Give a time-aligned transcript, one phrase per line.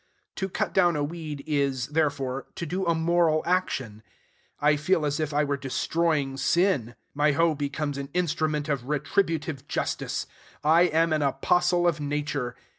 [0.37, 4.01] To cut down a weed is, therefore, to do a moral action.
[4.59, 6.95] I feel as if I were destroying sin.
[7.13, 10.25] My hoe becomes an instrument of retributive justice.
[10.63, 12.55] I am an apostle of Nature.